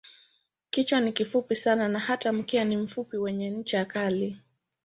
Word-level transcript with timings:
Kichwa 0.69 0.99
ni 1.01 1.13
kifupi 1.13 1.55
sana 1.55 1.87
na 1.87 1.99
hata 1.99 2.33
mkia 2.33 2.63
ni 2.63 2.77
mfupi 2.77 3.17
wenye 3.17 3.49
ncha 3.49 3.85
kali. 3.85 4.39